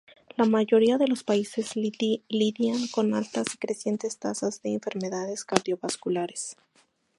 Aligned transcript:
La 0.35 0.45
mayoría 0.45 0.97
de 0.97 1.07
los 1.07 1.23
países 1.23 1.75
lidian 1.75 2.87
con 2.87 3.13
altas 3.13 3.53
y 3.53 3.57
crecientes 3.59 4.17
tasas 4.17 4.63
de 4.63 4.73
enfermedades 4.73 5.45
cardiovasculares. 5.45 6.57